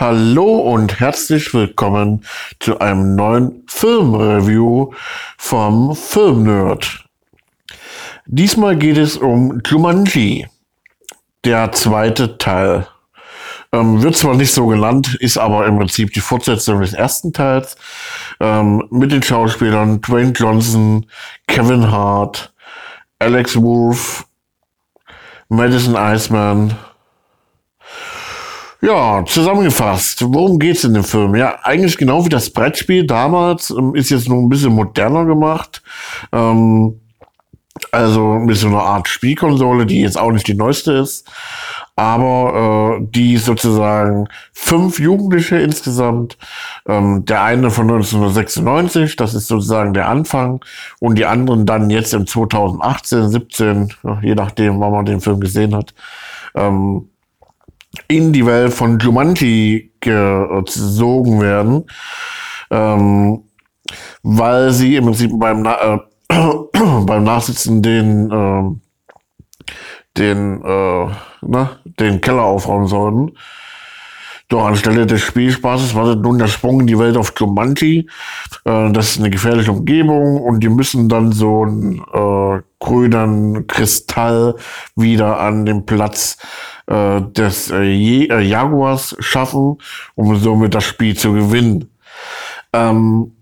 [0.00, 2.24] Hallo und herzlich willkommen
[2.60, 4.92] zu einem neuen Filmreview
[5.36, 7.04] vom Filmnerd.
[8.24, 10.46] Diesmal geht es um Jumanji,
[11.44, 12.86] der zweite Teil.
[13.72, 17.76] Ähm, wird zwar nicht so genannt, ist aber im Prinzip die Fortsetzung des ersten Teils
[18.38, 21.06] ähm, mit den Schauspielern Dwayne Johnson,
[21.48, 22.54] Kevin Hart,
[23.18, 24.26] Alex Wolf,
[25.48, 26.76] Madison Iceman,
[28.80, 31.34] ja, zusammengefasst, worum geht's in dem Film?
[31.34, 35.82] Ja, eigentlich genau wie das Brettspiel damals, ähm, ist jetzt noch ein bisschen moderner gemacht.
[36.32, 37.00] Ähm,
[37.92, 41.28] also mit so einer Art Spielkonsole, die jetzt auch nicht die neueste ist,
[41.96, 46.38] aber äh, die sozusagen fünf Jugendliche insgesamt.
[46.86, 50.64] Ähm, der eine von 1996, das ist sozusagen der Anfang,
[51.00, 55.74] und die anderen dann jetzt im 2018, 17, je nachdem, wann man den Film gesehen
[55.74, 55.94] hat.
[56.54, 57.08] Ähm,
[58.06, 61.84] in die Welt von Jumanji gezogen werden,
[62.70, 63.44] ähm,
[64.22, 65.98] weil sie im Prinzip beim, äh,
[67.04, 68.62] beim Nachsitzen den, äh,
[70.16, 71.06] den, äh,
[71.42, 73.32] ne, den Keller aufräumen sollten.
[74.48, 78.08] Doch anstelle des Spielspaßes wartet nun der Sprung in die Welt auf Jumanji.
[78.64, 82.47] Äh, das ist eine gefährliche Umgebung und die müssen dann so einen äh,
[82.88, 84.54] grünen Kristall
[84.96, 86.38] wieder an den Platz
[86.86, 89.76] äh, des äh, äh, Jaguars schaffen,
[90.14, 91.90] um somit das Spiel zu gewinnen.
[92.72, 93.32] Ähm,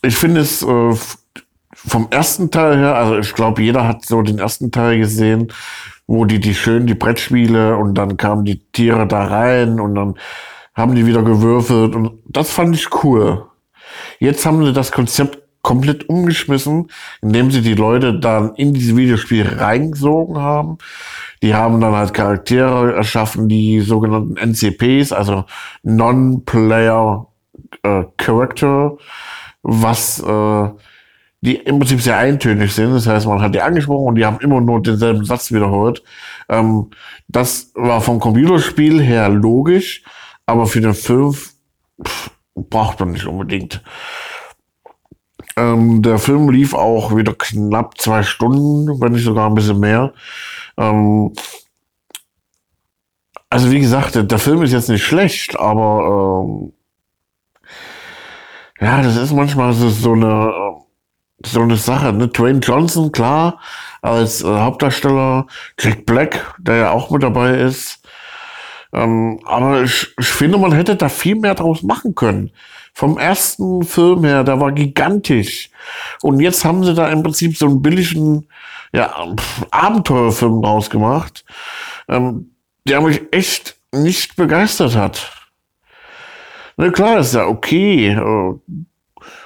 [0.00, 0.96] ich finde es äh,
[1.74, 5.52] vom ersten Teil her, also ich glaube, jeder hat so den ersten Teil gesehen,
[6.06, 10.14] wo die, die schön die Brettspiele und dann kamen die Tiere da rein und dann
[10.74, 13.44] haben die wieder gewürfelt und das fand ich cool.
[14.18, 16.90] Jetzt haben sie das Konzept komplett umgeschmissen,
[17.22, 20.78] indem sie die Leute dann in dieses Videospiel reingesogen haben.
[21.42, 25.44] Die haben dann halt Charaktere erschaffen, die sogenannten NCPs, also
[25.82, 27.26] Non-Player
[27.82, 28.96] äh, Character,
[29.62, 30.68] was äh,
[31.42, 32.92] die im Prinzip sehr eintönig sind.
[32.92, 36.02] Das heißt, man hat die angesprochen und die haben immer nur denselben Satz wiederholt.
[36.48, 36.90] Ähm,
[37.28, 40.02] das war vom Computerspiel her logisch,
[40.46, 43.82] aber für den Film pff, braucht man nicht unbedingt.
[45.56, 50.12] Ähm, der Film lief auch wieder knapp zwei Stunden, wenn nicht sogar ein bisschen mehr.
[50.76, 51.32] Ähm,
[53.50, 56.72] also wie gesagt, der, der, Film ist jetzt nicht schlecht, aber ähm,
[58.80, 60.72] ja, das ist manchmal so, so eine
[61.44, 62.12] so eine Sache.
[62.12, 62.28] Ne?
[62.28, 63.60] Dwayne Johnson, klar,
[64.00, 65.46] als äh, Hauptdarsteller,
[65.78, 68.01] Jack Black, der ja auch mit dabei ist.
[68.92, 72.50] Ähm, aber ich, ich finde, man hätte da viel mehr draus machen können
[72.92, 75.70] vom ersten Film her, der war gigantisch.
[76.22, 78.48] Und jetzt haben sie da im Prinzip so einen billigen
[78.92, 79.14] ja,
[79.70, 81.44] Abenteuerfilm rausgemacht,
[82.08, 82.54] ähm,
[82.86, 85.32] der mich echt nicht begeistert hat.
[86.76, 88.08] Na klar, ist ja okay.
[88.08, 88.54] Äh,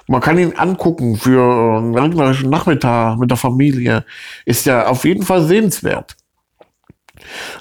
[0.09, 4.05] man kann ihn angucken für einen regnerischen Nachmittag mit der Familie.
[4.45, 6.17] Ist ja auf jeden Fall sehenswert.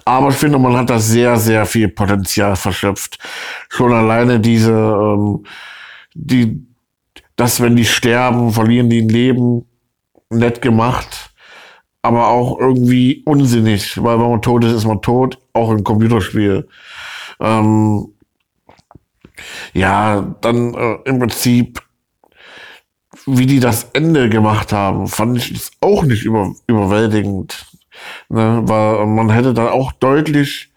[0.05, 3.19] Aber ich finde, man hat da sehr, sehr viel Potenzial verschöpft.
[3.69, 5.43] Schon alleine diese ähm,
[6.16, 6.66] die,
[7.35, 9.66] dass wenn die sterben, verlieren die ein Leben,
[10.29, 11.31] nett gemacht,
[12.01, 16.67] aber auch irgendwie unsinnig, weil wenn man tot ist, ist man tot, auch im Computerspiel.
[17.39, 18.07] Ähm,
[19.73, 21.81] ja, dann äh, im Prinzip,
[23.25, 27.66] wie die das Ende gemacht haben, fand ich das auch nicht über, überwältigend.
[28.29, 28.61] Ne?
[28.63, 30.71] Weil man hätte dann auch deutlich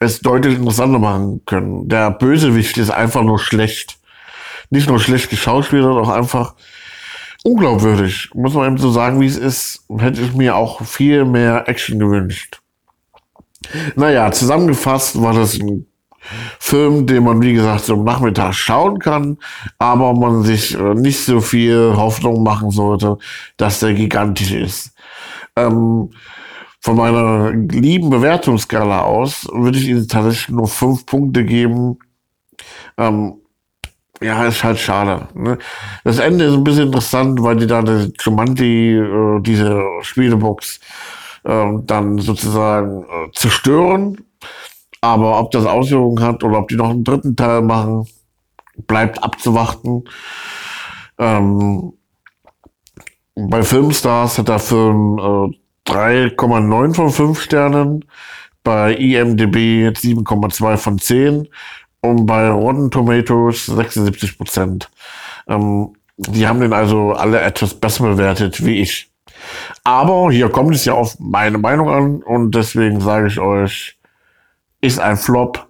[0.00, 1.88] es deutlich interessanter machen können.
[1.88, 3.98] Der Bösewicht ist einfach nur schlecht.
[4.70, 6.54] Nicht nur schlecht geschauspielert, auch einfach
[7.42, 8.30] unglaubwürdig.
[8.34, 9.84] Muss man eben so sagen, wie es ist.
[9.98, 12.60] Hätte ich mir auch viel mehr Action gewünscht.
[13.96, 15.86] Naja, zusammengefasst war das ein
[16.58, 19.38] Film, den man, wie gesagt, so am Nachmittag schauen kann,
[19.78, 23.18] aber man sich äh, nicht so viel Hoffnung machen sollte,
[23.58, 24.93] dass der gigantisch ist.
[25.56, 26.10] Ähm,
[26.80, 31.98] von meiner lieben Bewertungsskala aus würde ich ihnen tatsächlich nur fünf Punkte geben.
[32.98, 33.36] Ähm,
[34.22, 35.28] ja, ist halt schade.
[35.34, 35.58] Ne?
[36.04, 40.80] Das Ende ist ein bisschen interessant, weil die da die Jumanji, äh, diese Spielebox,
[41.44, 44.18] äh, dann sozusagen äh, zerstören.
[45.00, 48.06] Aber ob das Auswirkungen hat oder ob die noch einen dritten Teil machen,
[48.86, 50.04] bleibt abzuwarten.
[51.18, 51.92] Ähm,
[53.34, 58.04] bei Filmstars hat der Film äh, 3,9 von 5 Sternen,
[58.62, 61.48] bei IMDB 7,2 von 10
[62.00, 64.90] und bei Rotten Tomatoes 76 Prozent.
[65.46, 69.10] Ähm, die haben den also alle etwas besser bewertet wie ich.
[69.82, 73.98] Aber hier kommt es ja auf meine Meinung an und deswegen sage ich euch,
[74.80, 75.68] ist ein Flop.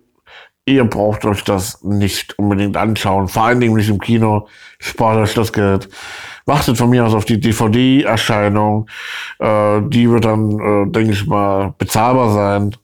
[0.67, 3.29] Ihr braucht euch das nicht unbedingt anschauen.
[3.29, 4.49] Vor allen Dingen nicht im Kino.
[4.79, 5.91] Spart euch das Geld.
[6.47, 8.89] Wartet von mir aus auf die DVD-Erscheinung.
[9.39, 12.75] Äh, die wird dann, äh, denke ich mal, bezahlbar sein.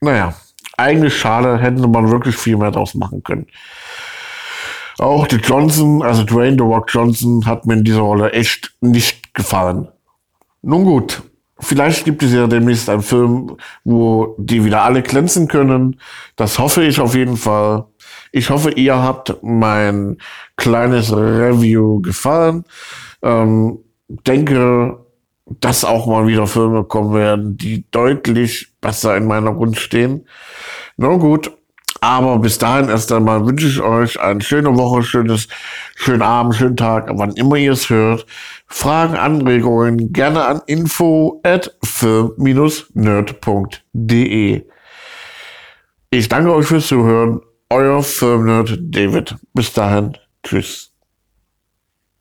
[0.00, 0.34] Naja,
[0.76, 1.58] eigentlich schade.
[1.58, 3.46] Hätten man wirklich viel mehr draus machen können.
[4.98, 9.32] Auch die Johnson, also Dwayne The Rock Johnson, hat mir in dieser Rolle echt nicht
[9.32, 9.88] gefallen.
[10.60, 11.22] Nun gut,
[11.60, 16.00] vielleicht gibt es ja demnächst einen Film, wo die wieder alle glänzen können.
[16.36, 17.86] Das hoffe ich auf jeden Fall.
[18.32, 20.18] Ich hoffe, ihr habt mein
[20.56, 22.64] kleines Review gefallen.
[23.22, 23.78] Ähm,
[24.08, 24.98] denke,
[25.60, 30.26] dass auch mal wieder Filme kommen werden, die deutlich besser in meiner Gunst stehen.
[30.96, 31.57] Na gut,
[32.00, 35.48] aber bis dahin erst einmal wünsche ich euch eine schöne Woche, schönes,
[35.96, 38.24] schönen Abend, schönen Tag, wann immer ihr es hört.
[38.66, 44.62] Fragen, Anregungen gerne an info at film-nerd.de.
[46.10, 47.40] Ich danke euch fürs Zuhören.
[47.70, 49.36] Euer Filmnerd David.
[49.52, 50.16] Bis dahin.
[50.42, 50.87] Tschüss.